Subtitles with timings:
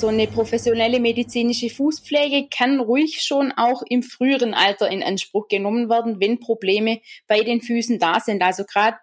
[0.00, 5.90] so eine professionelle medizinische Fußpflege kann ruhig schon auch im früheren Alter in Anspruch genommen
[5.90, 8.42] werden, wenn Probleme bei den Füßen da sind.
[8.42, 8.96] Also gerade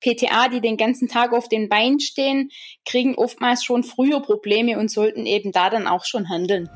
[0.00, 2.50] PTA, die den ganzen Tag auf den Beinen stehen,
[2.84, 6.68] kriegen oftmals schon früher Probleme und sollten eben da dann auch schon handeln.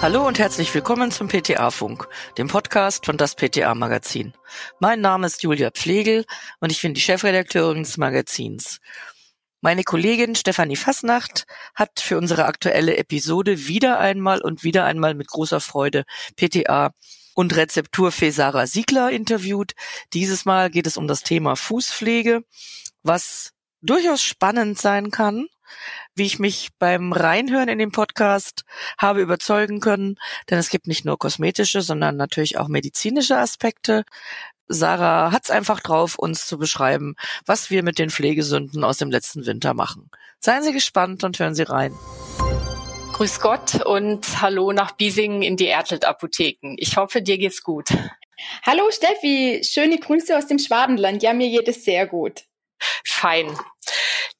[0.00, 2.08] Hallo und herzlich willkommen zum PTA-Funk,
[2.38, 4.32] dem Podcast von das PTA-Magazin.
[4.78, 6.24] Mein Name ist Julia Pflegel
[6.60, 8.78] und ich bin die Chefredakteurin des Magazins.
[9.60, 15.26] Meine Kollegin Stefanie Fasnacht hat für unsere aktuelle Episode wieder einmal und wieder einmal mit
[15.26, 16.04] großer Freude
[16.36, 16.92] PTA
[17.34, 19.72] und Rezepturfee Sarah Siegler interviewt.
[20.12, 22.44] Dieses Mal geht es um das Thema Fußpflege,
[23.02, 23.50] was
[23.82, 25.48] durchaus spannend sein kann
[26.18, 28.64] wie ich mich beim Reinhören in den Podcast
[28.98, 30.16] habe überzeugen können,
[30.50, 34.04] denn es gibt nicht nur kosmetische, sondern natürlich auch medizinische Aspekte.
[34.66, 37.14] Sarah hat's einfach drauf, uns zu beschreiben,
[37.46, 40.10] was wir mit den Pflegesünden aus dem letzten Winter machen.
[40.40, 41.94] Seien Sie gespannt und hören Sie rein.
[43.14, 46.74] Grüß Gott und hallo nach Biesingen in die Ertelt Apotheken.
[46.76, 47.88] Ich hoffe, dir geht's gut.
[48.64, 51.22] Hallo Steffi, schöne Grüße aus dem Schwabenland.
[51.22, 52.44] Ja, mir geht es sehr gut.
[53.04, 53.56] Fein.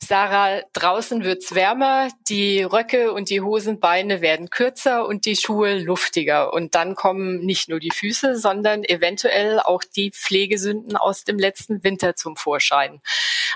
[0.01, 6.53] Sarah, draußen wird's wärmer, die Röcke und die Hosenbeine werden kürzer und die Schuhe luftiger.
[6.53, 11.83] Und dann kommen nicht nur die Füße, sondern eventuell auch die Pflegesünden aus dem letzten
[11.85, 13.01] Winter zum Vorschein.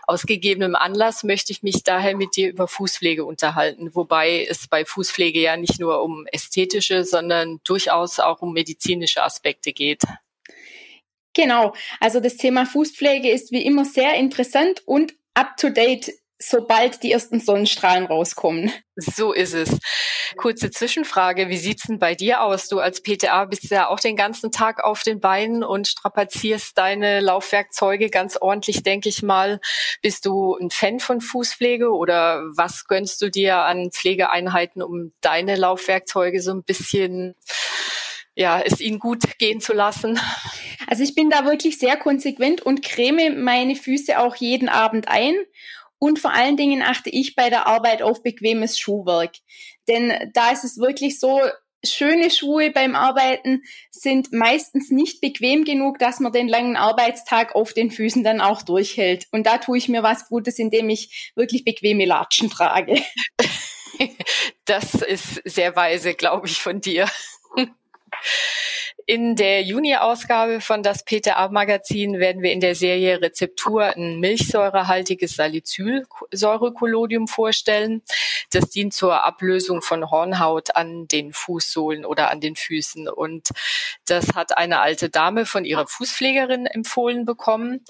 [0.07, 4.85] Aus gegebenem Anlass möchte ich mich daher mit dir über Fußpflege unterhalten, wobei es bei
[4.85, 10.03] Fußpflege ja nicht nur um ästhetische, sondern durchaus auch um medizinische Aspekte geht.
[11.35, 16.11] Genau, also das Thema Fußpflege ist wie immer sehr interessant und up-to-date
[16.49, 18.73] sobald die ersten Sonnenstrahlen rauskommen.
[18.97, 19.79] So ist es.
[20.37, 22.69] Kurze Zwischenfrage, wie sieht's denn bei dir aus?
[22.69, 27.21] Du als PTA bist ja auch den ganzen Tag auf den Beinen und strapazierst deine
[27.21, 29.61] Laufwerkzeuge ganz ordentlich, denke ich mal.
[30.03, 35.57] Bist du ein Fan von Fußpflege oder was gönnst du dir an Pflegeeinheiten, um deine
[35.57, 37.35] Laufwerkzeuge so ein bisschen
[38.35, 40.19] ja, es ihnen gut gehen zu lassen.
[40.87, 45.35] Also ich bin da wirklich sehr konsequent und creme meine Füße auch jeden Abend ein
[46.03, 49.37] und vor allen Dingen achte ich bei der Arbeit auf bequemes Schuhwerk.
[49.87, 51.41] Denn da ist es wirklich so,
[51.85, 57.73] schöne Schuhe beim Arbeiten sind meistens nicht bequem genug, dass man den langen Arbeitstag auf
[57.73, 59.29] den Füßen dann auch durchhält.
[59.31, 63.01] Und da tue ich mir was Gutes, indem ich wirklich bequeme Latschen trage.
[64.65, 67.09] Das ist sehr weise, glaube ich, von dir.
[69.07, 77.27] In der Juni-Ausgabe von das PTA-Magazin werden wir in der Serie Rezeptur ein milchsäurehaltiges Salicylsäurekollodium
[77.27, 78.03] vorstellen.
[78.51, 83.09] Das dient zur Ablösung von Hornhaut an den Fußsohlen oder an den Füßen.
[83.09, 83.49] Und
[84.07, 87.85] das hat eine alte Dame von ihrer Fußpflegerin empfohlen bekommen.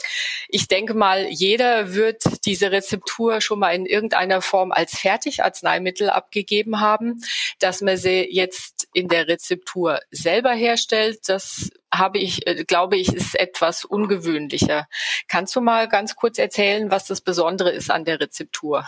[0.49, 6.81] Ich denke mal, jeder wird diese Rezeptur schon mal in irgendeiner Form als Fertigarzneimittel abgegeben
[6.81, 7.23] haben.
[7.59, 13.13] Dass man sie jetzt in der Rezeptur selber herstellt, das habe ich, äh, glaube ich,
[13.13, 14.87] ist etwas ungewöhnlicher.
[15.29, 18.87] Kannst du mal ganz kurz erzählen, was das Besondere ist an der Rezeptur?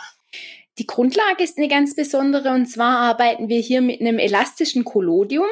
[0.77, 5.47] Die Grundlage ist eine ganz besondere und zwar arbeiten wir hier mit einem elastischen Collodium.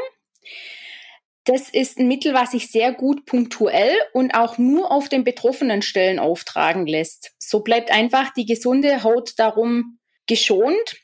[1.45, 5.81] Das ist ein Mittel, was sich sehr gut punktuell und auch nur auf den betroffenen
[5.81, 7.33] Stellen auftragen lässt.
[7.37, 11.02] So bleibt einfach die gesunde Haut darum geschont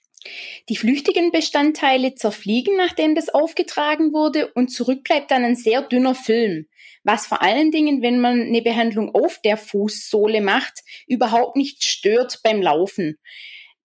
[0.68, 6.16] die flüchtigen Bestandteile zerfliegen, nachdem das aufgetragen wurde, und zurück bleibt dann ein sehr dünner
[6.16, 6.68] Film,
[7.04, 12.40] was vor allen Dingen, wenn man eine Behandlung auf der Fußsohle macht, überhaupt nicht stört
[12.44, 13.18] beim Laufen.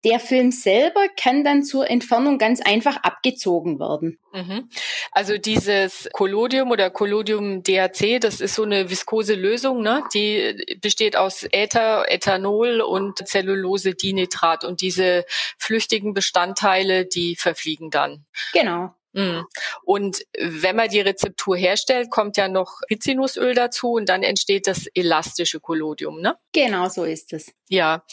[0.06, 4.19] Der Film selber kann dann zur Entfernung ganz einfach abgezogen werden.
[4.33, 4.71] Mhm.
[5.11, 10.05] Also dieses Collodium oder Collodium DHC, das ist so eine viskose Lösung, ne?
[10.15, 15.25] die besteht aus Äther, Ethanol und Zellulose-Dinitrat und diese
[15.59, 18.25] flüchtigen Bestandteile, die verfliegen dann.
[18.53, 18.94] Genau.
[19.16, 19.47] Mhm.
[19.82, 24.87] Und wenn man die Rezeptur herstellt, kommt ja noch Rizinusöl dazu und dann entsteht das
[24.94, 26.37] elastische Collodium, ne?
[26.53, 27.50] Genau so ist es.
[27.69, 28.05] Ja,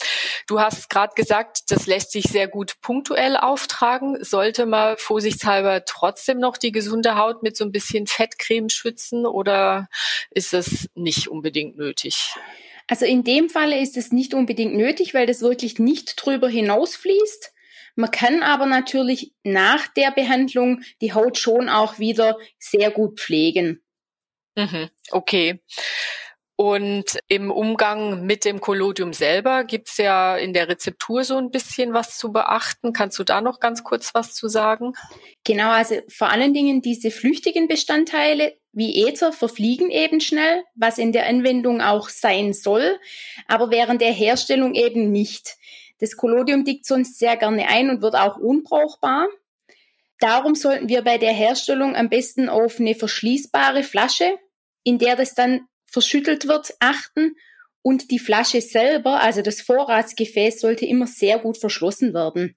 [0.46, 4.16] du hast gerade gesagt, das lässt sich sehr gut punktuell auftragen.
[4.24, 9.88] Sollte man vorsichtshalber trotzdem noch die gesunde Haut mit so ein bisschen Fettcreme schützen oder
[10.30, 12.34] ist das nicht unbedingt nötig?
[12.86, 17.53] Also in dem Falle ist es nicht unbedingt nötig, weil das wirklich nicht drüber hinausfließt.
[17.94, 23.82] Man kann aber natürlich nach der Behandlung die Haut schon auch wieder sehr gut pflegen.
[24.56, 25.60] Mhm, okay.
[26.56, 31.94] Und im Umgang mit dem Collodium selber gibt's ja in der Rezeptur so ein bisschen
[31.94, 32.92] was zu beachten.
[32.92, 34.92] Kannst du da noch ganz kurz was zu sagen?
[35.42, 41.12] Genau, also vor allen Dingen diese flüchtigen Bestandteile wie Äther verfliegen eben schnell, was in
[41.12, 42.98] der Anwendung auch sein soll,
[43.48, 45.56] aber während der Herstellung eben nicht.
[46.04, 49.26] Das Collodium dickt sonst sehr gerne ein und wird auch unbrauchbar.
[50.18, 54.36] Darum sollten wir bei der Herstellung am besten auf eine verschließbare Flasche,
[54.82, 57.36] in der das dann verschüttelt wird, achten
[57.80, 62.54] und die Flasche selber, also das Vorratsgefäß, sollte immer sehr gut verschlossen werden,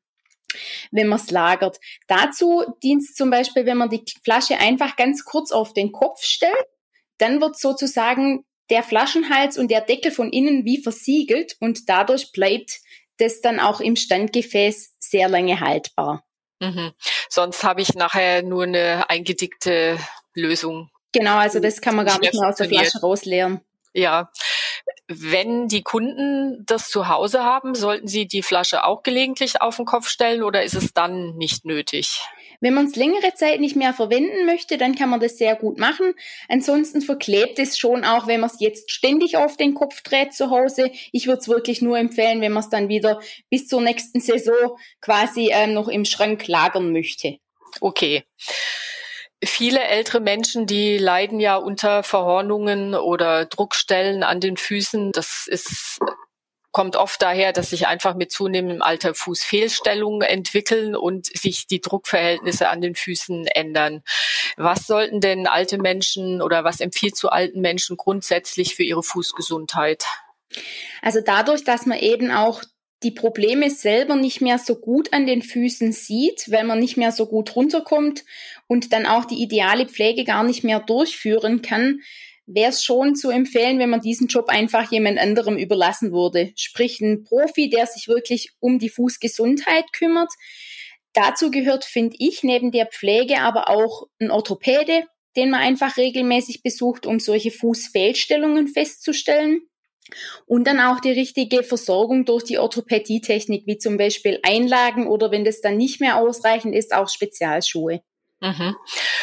[0.92, 1.80] wenn man es lagert.
[2.08, 6.22] Dazu dient es zum Beispiel, wenn man die Flasche einfach ganz kurz auf den Kopf
[6.22, 6.54] stellt,
[7.18, 12.82] dann wird sozusagen der Flaschenhals und der Deckel von innen wie versiegelt und dadurch bleibt
[13.18, 16.24] das dann auch im Standgefäß sehr lange haltbar.
[16.60, 16.92] Mhm.
[17.30, 19.98] Sonst habe ich nachher nur eine eingedickte
[20.34, 20.90] Lösung.
[21.14, 23.62] Genau, also das kann man gar nicht mehr aus der Flasche rausleeren.
[23.94, 24.32] Ja.
[25.08, 29.86] Wenn die Kunden das zu Hause haben, sollten sie die Flasche auch gelegentlich auf den
[29.86, 32.22] Kopf stellen oder ist es dann nicht nötig?
[32.60, 35.78] Wenn man es längere Zeit nicht mehr verwenden möchte, dann kann man das sehr gut
[35.78, 36.14] machen.
[36.50, 40.50] Ansonsten verklebt es schon auch, wenn man es jetzt ständig auf den Kopf dreht zu
[40.50, 40.92] Hause.
[41.12, 43.20] Ich würde es wirklich nur empfehlen, wenn man es dann wieder
[43.50, 47.38] bis zur nächsten Saison quasi ähm, noch im Schrank lagern möchte.
[47.82, 48.24] Okay.
[49.44, 55.12] Viele ältere Menschen, die leiden ja unter Verhornungen oder Druckstellen an den Füßen.
[55.12, 56.00] Das ist
[56.78, 62.70] kommt oft daher, dass sich einfach mit zunehmendem Alter Fußfehlstellungen entwickeln und sich die Druckverhältnisse
[62.70, 64.04] an den Füßen ändern.
[64.58, 70.06] Was sollten denn alte Menschen oder was empfiehlt zu alten Menschen grundsätzlich für ihre Fußgesundheit?
[71.02, 72.62] Also dadurch, dass man eben auch
[73.02, 77.12] die Probleme selber nicht mehr so gut an den Füßen sieht, weil man nicht mehr
[77.12, 78.24] so gut runterkommt
[78.68, 82.02] und dann auch die ideale Pflege gar nicht mehr durchführen kann,
[82.48, 86.54] wäre es schon zu empfehlen, wenn man diesen Job einfach jemand anderem überlassen würde.
[86.56, 90.32] Sprich, ein Profi, der sich wirklich um die Fußgesundheit kümmert.
[91.14, 95.04] Dazu gehört, finde ich, neben der Pflege aber auch ein Orthopäde,
[95.36, 99.62] den man einfach regelmäßig besucht, um solche Fußfehlstellungen festzustellen.
[100.46, 105.44] Und dann auch die richtige Versorgung durch die Orthopädietechnik, wie zum Beispiel Einlagen oder wenn
[105.44, 108.02] das dann nicht mehr ausreichend ist, auch Spezialschuhe.
[108.40, 108.76] Mhm.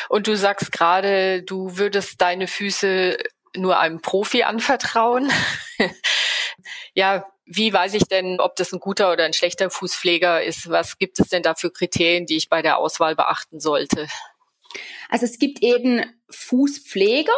[0.08, 3.16] Und du sagst gerade, du würdest deine Füße
[3.56, 5.30] nur einem Profi anvertrauen.
[6.94, 10.70] ja, wie weiß ich denn, ob das ein guter oder ein schlechter Fußpfleger ist?
[10.70, 14.08] Was gibt es denn da für Kriterien, die ich bei der Auswahl beachten sollte?
[15.08, 17.36] Also es gibt eben Fußpfleger,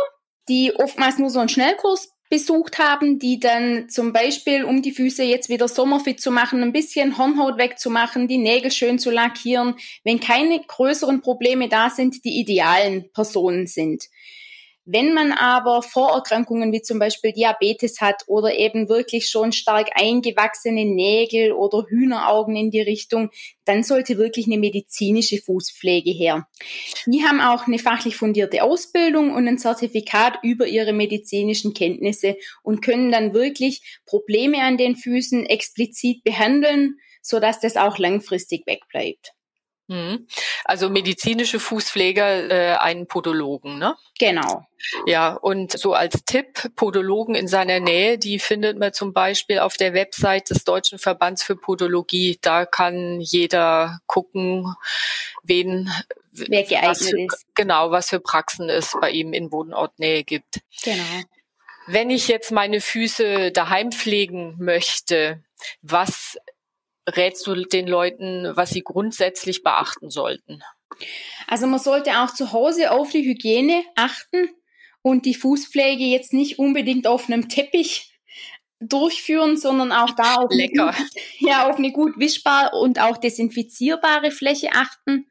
[0.49, 5.23] die oftmals nur so einen Schnellkurs besucht haben, die dann zum Beispiel, um die Füße
[5.23, 9.75] jetzt wieder sommerfit zu machen, ein bisschen Hornhaut wegzumachen, die Nägel schön zu lackieren,
[10.05, 14.08] wenn keine größeren Probleme da sind, die idealen Personen sind.
[14.88, 20.84] Wenn man aber Vorerkrankungen wie zum Beispiel Diabetes hat oder eben wirklich schon stark eingewachsene
[20.84, 23.30] Nägel oder Hühneraugen in die Richtung,
[23.64, 26.46] dann sollte wirklich eine medizinische Fußpflege her.
[27.06, 32.80] Die haben auch eine fachlich fundierte Ausbildung und ein Zertifikat über ihre medizinischen Kenntnisse und
[32.80, 39.35] können dann wirklich Probleme an den Füßen explizit behandeln, sodass das auch langfristig wegbleibt.
[39.88, 40.26] Mhm.
[40.64, 43.96] Also medizinische Fußpfleger, äh, einen Podologen, ne?
[44.18, 44.66] Genau.
[45.06, 49.76] Ja, und so als Tipp, Podologen in seiner Nähe, die findet man zum Beispiel auf
[49.76, 52.38] der Website des Deutschen Verbands für Podologie.
[52.40, 54.74] Da kann jeder gucken,
[55.44, 55.90] wen
[56.32, 57.46] wer geeignet für, ist.
[57.54, 60.60] Genau, was für Praxen es bei ihm in Wohnortnähe gibt.
[60.82, 61.02] Genau.
[61.86, 65.44] Wenn ich jetzt meine Füße daheim pflegen möchte,
[65.82, 66.36] was
[67.08, 70.63] rätst du den Leuten, was sie grundsätzlich beachten sollten?
[71.46, 74.51] Also man sollte auch zu Hause auf die Hygiene achten
[75.03, 78.13] und die Fußpflege jetzt nicht unbedingt auf einem Teppich
[78.81, 80.89] durchführen, sondern auch da auf, Lecker.
[80.89, 81.06] Eine,
[81.39, 85.31] ja, auf eine gut wischbare und auch desinfizierbare Fläche achten,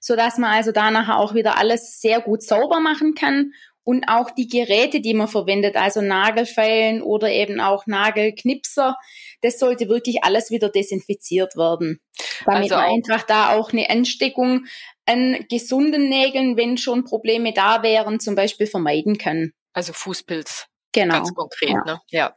[0.00, 3.52] so dass man also danach auch wieder alles sehr gut sauber machen kann
[3.84, 8.96] und auch die Geräte, die man verwendet, also Nagelfeilen oder eben auch Nagelknipser,
[9.40, 12.00] das sollte wirklich alles wieder desinfiziert werden.
[12.44, 14.66] Damit also man einfach da auch eine Ansteckung
[15.06, 19.52] an gesunden Nägeln, wenn schon Probleme da wären, zum Beispiel vermeiden kann.
[19.72, 20.66] Also Fußpilz.
[20.92, 21.14] Genau.
[21.14, 21.84] Ganz konkret, ja.
[21.84, 22.00] ne?
[22.08, 22.36] Ja.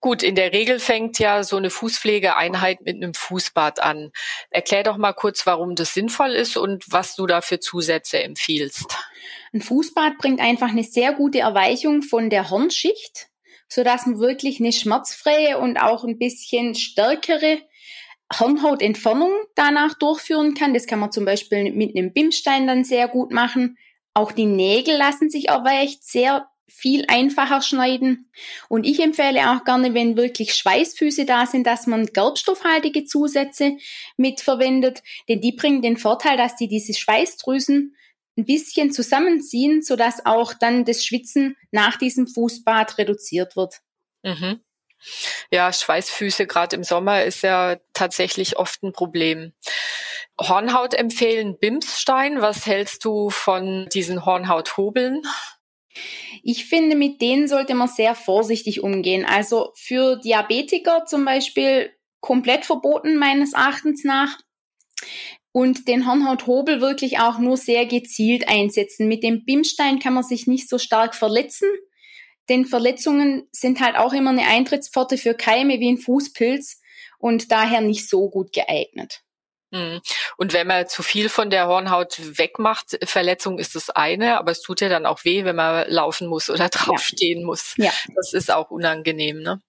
[0.00, 4.10] Gut, in der Regel fängt ja so eine Fußpflegeeinheit mit einem Fußbad an.
[4.50, 8.96] Erklär doch mal kurz, warum das sinnvoll ist und was du da für Zusätze empfiehlst.
[9.52, 13.28] Ein Fußbad bringt einfach eine sehr gute Erweichung von der Hornschicht,
[13.68, 17.58] so dass man wirklich eine schmerzfreie und auch ein bisschen stärkere
[18.32, 20.72] Hornhautentfernung danach durchführen kann.
[20.72, 23.76] Das kann man zum Beispiel mit einem Bimstein dann sehr gut machen.
[24.14, 28.30] Auch die Nägel lassen sich erweicht sehr viel einfacher schneiden.
[28.68, 33.76] Und ich empfehle auch gerne, wenn wirklich Schweißfüße da sind, dass man gerbstoffhaltige Zusätze
[34.16, 37.94] mitverwendet, denn die bringen den Vorteil, dass die diese Schweißdrüsen
[38.36, 43.80] ein bisschen zusammenziehen, sodass auch dann das Schwitzen nach diesem Fußbad reduziert wird.
[44.22, 44.60] Mhm.
[45.50, 49.52] Ja, Schweißfüße gerade im Sommer ist ja tatsächlich oft ein Problem.
[50.40, 52.40] Hornhaut empfehlen Bimsstein.
[52.40, 55.22] Was hältst du von diesen Hornhauthobeln?
[56.42, 59.26] Ich finde, mit denen sollte man sehr vorsichtig umgehen.
[59.26, 64.38] Also für Diabetiker zum Beispiel komplett verboten meines Erachtens nach.
[65.52, 69.06] Und den Hornhauthobel wirklich auch nur sehr gezielt einsetzen.
[69.06, 71.68] Mit dem Bimstein kann man sich nicht so stark verletzen.
[72.48, 76.80] Denn Verletzungen sind halt auch immer eine Eintrittspforte für Keime wie ein Fußpilz
[77.18, 79.22] und daher nicht so gut geeignet.
[79.72, 80.00] Mhm.
[80.36, 84.60] Und wenn man zu viel von der Hornhaut wegmacht, Verletzung ist das eine, aber es
[84.60, 87.46] tut ja dann auch weh, wenn man laufen muss oder draufstehen ja.
[87.46, 87.74] muss.
[87.78, 87.92] Ja.
[88.14, 89.40] Das ist auch unangenehm.
[89.40, 89.60] Ne?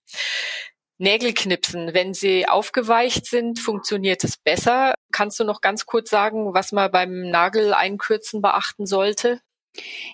[0.98, 4.94] Nägel knipsen, wenn sie aufgeweicht sind, funktioniert es besser.
[5.14, 9.40] Kannst du noch ganz kurz sagen, was man beim Nagel einkürzen beachten sollte?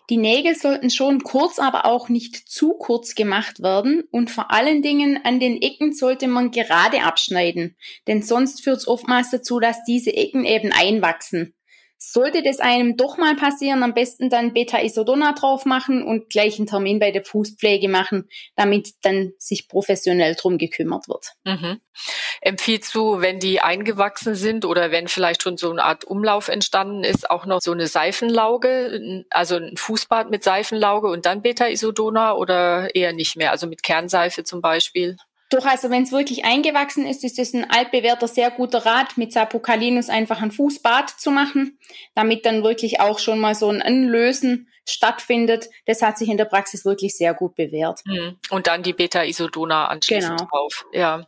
[0.10, 4.82] Die Nägel sollten schon kurz, aber auch nicht zu kurz gemacht werden und vor allen
[4.82, 7.76] Dingen an den Ecken sollte man gerade abschneiden,
[8.08, 11.54] denn sonst führt es oftmals dazu, dass diese Ecken eben einwachsen.
[12.02, 16.66] Sollte das einem doch mal passieren, am besten dann Beta-Isodona drauf machen und gleich einen
[16.66, 21.34] Termin bei der Fußpflege machen, damit dann sich professionell drum gekümmert wird.
[21.44, 21.82] Mhm.
[22.40, 27.04] Empfiehlst du, wenn die eingewachsen sind oder wenn vielleicht schon so eine Art Umlauf entstanden
[27.04, 32.96] ist, auch noch so eine Seifenlauge, also ein Fußbad mit Seifenlauge und dann Beta-Isodona oder
[32.96, 35.18] eher nicht mehr, also mit Kernseife zum Beispiel?
[35.50, 39.34] Doch, also wenn es wirklich eingewachsen ist, ist es ein altbewährter, sehr guter Rat, mit
[39.34, 41.80] Sapocalinus einfach ein Fußbad zu machen,
[42.14, 45.70] damit dann wirklich auch schon mal so ein Anlösen stattfindet.
[45.88, 48.02] Das hat sich in der Praxis wirklich sehr gut bewährt.
[48.08, 48.38] Hm.
[48.52, 50.50] Und dann die Beta-Isodona anschließend genau.
[50.52, 50.86] drauf.
[50.94, 51.28] Ja.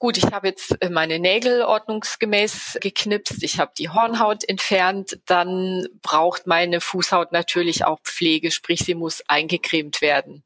[0.00, 6.46] Gut, ich habe jetzt meine Nägel ordnungsgemäß geknipst, ich habe die Hornhaut entfernt, dann braucht
[6.46, 10.44] meine Fußhaut natürlich auch Pflege, sprich sie muss eingecremt werden.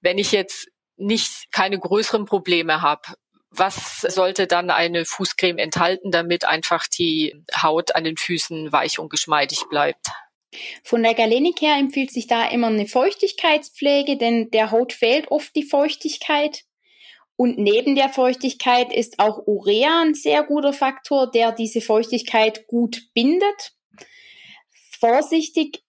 [0.00, 0.69] Wenn ich jetzt
[1.00, 3.02] nicht keine größeren Probleme habe,
[3.50, 9.10] was sollte dann eine Fußcreme enthalten, damit einfach die Haut an den Füßen weich und
[9.10, 10.06] geschmeidig bleibt?
[10.84, 15.54] Von der Galenik her empfiehlt sich da immer eine Feuchtigkeitspflege, denn der Haut fehlt oft
[15.54, 16.62] die Feuchtigkeit.
[17.36, 23.02] Und neben der Feuchtigkeit ist auch Urea ein sehr guter Faktor, der diese Feuchtigkeit gut
[23.14, 23.72] bindet.
[24.98, 25.82] Vorsichtig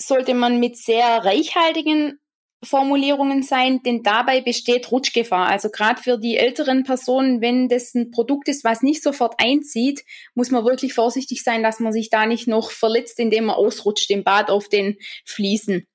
[0.00, 2.20] sollte man mit sehr reichhaltigen
[2.64, 5.48] Formulierungen sein, denn dabei besteht Rutschgefahr.
[5.48, 10.04] Also gerade für die älteren Personen, wenn das ein Produkt ist, was nicht sofort einzieht,
[10.34, 14.10] muss man wirklich vorsichtig sein, dass man sich da nicht noch verletzt, indem man ausrutscht
[14.10, 15.86] im Bad auf den Fliesen.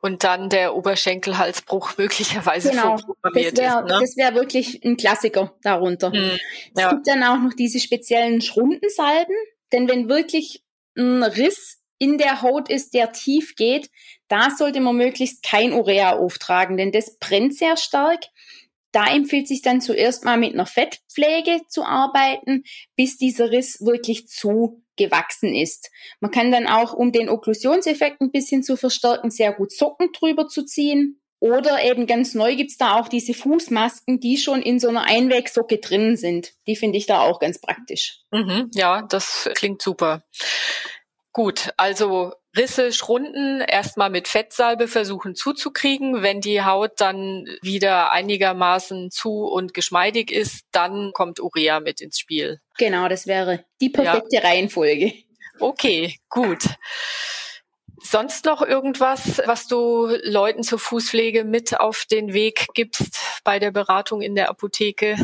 [0.00, 3.90] Und dann der Oberschenkelhalsbruch möglicherweise genau, vorprogrammiert das wär, ist.
[3.90, 3.98] Ne?
[4.00, 6.10] Das wäre wirklich ein Klassiker darunter.
[6.10, 6.38] Hm,
[6.76, 6.86] ja.
[6.86, 9.36] Es gibt dann auch noch diese speziellen Schrundensalben,
[9.72, 10.62] denn wenn wirklich
[10.96, 13.88] ein Riss in der Haut ist, der tief geht,
[14.26, 18.24] da sollte man möglichst kein Urea auftragen, denn das brennt sehr stark.
[18.90, 22.64] Da empfiehlt sich dann zuerst mal mit einer Fettpflege zu arbeiten,
[22.96, 25.90] bis dieser Riss wirklich zu gewachsen ist.
[26.18, 30.48] Man kann dann auch, um den Okklusionseffekt ein bisschen zu verstärken, sehr gut Socken drüber
[30.48, 31.20] zu ziehen.
[31.38, 35.78] Oder eben ganz neu gibt's da auch diese Fußmasken, die schon in so einer Einwegsocke
[35.78, 36.52] drin sind.
[36.66, 38.20] Die finde ich da auch ganz praktisch.
[38.32, 40.24] Mhm, ja, das klingt super.
[41.32, 46.22] Gut, also Risse, Schrunden erstmal mit Fettsalbe versuchen zuzukriegen.
[46.22, 52.18] Wenn die Haut dann wieder einigermaßen zu und geschmeidig ist, dann kommt Urea mit ins
[52.18, 52.60] Spiel.
[52.76, 54.42] Genau, das wäre die perfekte ja.
[54.42, 55.14] Reihenfolge.
[55.58, 56.64] Okay, gut.
[58.02, 63.70] Sonst noch irgendwas, was du Leuten zur Fußpflege mit auf den Weg gibst bei der
[63.70, 65.16] Beratung in der Apotheke?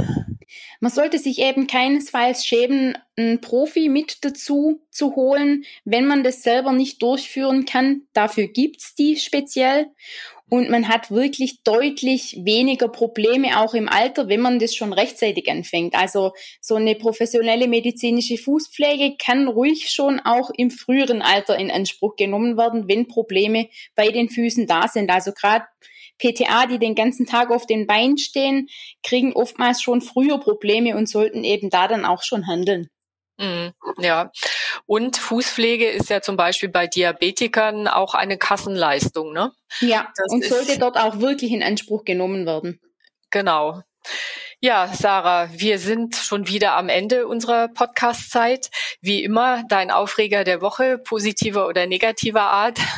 [0.81, 6.43] Man sollte sich eben keinesfalls schämen, einen Profi mit dazu zu holen, wenn man das
[6.43, 8.03] selber nicht durchführen kann.
[8.13, 9.89] Dafür gibt's die speziell.
[10.51, 15.51] Und man hat wirklich deutlich weniger Probleme auch im Alter, wenn man das schon rechtzeitig
[15.51, 15.95] anfängt.
[15.95, 22.17] Also so eine professionelle medizinische Fußpflege kann ruhig schon auch im früheren Alter in Anspruch
[22.17, 25.11] genommen werden, wenn Probleme bei den Füßen da sind.
[25.11, 25.67] Also gerade
[26.19, 28.69] PTA, die den ganzen Tag auf den Beinen stehen,
[29.03, 32.89] kriegen oftmals schon früher Probleme und sollten eben da dann auch schon handeln.
[33.39, 34.33] Mhm, ja,
[34.87, 39.53] und Fußpflege ist ja zum Beispiel bei Diabetikern auch eine Kassenleistung, ne?
[39.81, 42.81] Ja, das und sollte dort auch wirklich in Anspruch genommen werden.
[43.31, 43.83] Genau.
[44.61, 48.71] Ja, Sarah, wir sind schon wieder am Ende unserer Podcast-Zeit.
[49.01, 52.81] Wie immer, dein Aufreger der Woche, positiver oder negativer Art.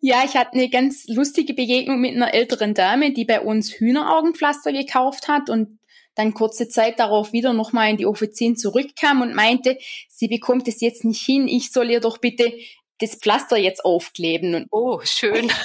[0.00, 4.72] Ja, ich hatte eine ganz lustige Begegnung mit einer älteren Dame, die bei uns Hühneraugenpflaster
[4.72, 5.80] gekauft hat und
[6.14, 9.76] dann kurze Zeit darauf wieder nochmal in die Offizin zurückkam und meinte,
[10.08, 12.54] sie bekommt es jetzt nicht hin, ich soll ihr doch bitte
[13.00, 14.64] das Pflaster jetzt aufkleben.
[14.70, 15.52] Oh, schön.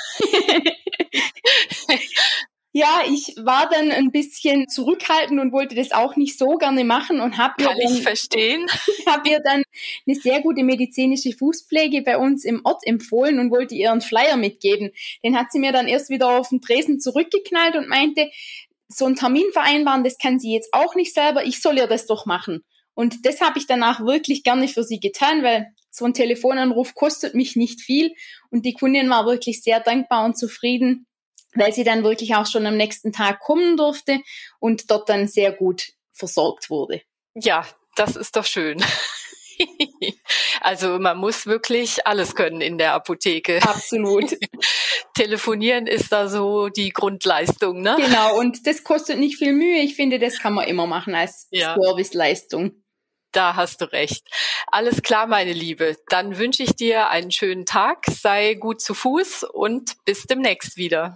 [2.74, 7.20] Ja, ich war dann ein bisschen zurückhaltend und wollte das auch nicht so gerne machen
[7.20, 8.66] und habe Kann ich verstehen.
[9.06, 9.64] habe ihr dann
[10.08, 14.38] eine sehr gute medizinische Fußpflege bei uns im Ort empfohlen und wollte ihr einen Flyer
[14.38, 14.92] mitgeben.
[15.22, 18.30] Den hat sie mir dann erst wieder auf den Tresen zurückgeknallt und meinte,
[18.88, 22.06] so einen Termin vereinbaren, das kann sie jetzt auch nicht selber, ich soll ihr das
[22.06, 22.64] doch machen.
[22.94, 27.36] Und das habe ich danach wirklich gerne für sie getan, weil so ein Telefonanruf kostet
[27.36, 28.14] mich nicht viel
[28.50, 31.06] und die Kundin war wirklich sehr dankbar und zufrieden
[31.56, 34.20] weil sie dann wirklich auch schon am nächsten Tag kommen durfte
[34.60, 37.02] und dort dann sehr gut versorgt wurde.
[37.34, 37.66] Ja,
[37.96, 38.84] das ist doch schön.
[40.62, 43.60] Also man muss wirklich alles können in der Apotheke.
[43.64, 44.38] Absolut.
[45.16, 47.96] Telefonieren ist da so die Grundleistung, ne?
[47.98, 49.82] Genau, und das kostet nicht viel Mühe.
[49.82, 51.76] Ich finde, das kann man immer machen als ja.
[51.80, 52.84] Serviceleistung.
[53.32, 54.28] Da hast du recht.
[54.68, 55.96] Alles klar, meine Liebe.
[56.10, 61.16] Dann wünsche ich dir einen schönen Tag, sei gut zu Fuß und bis demnächst wieder.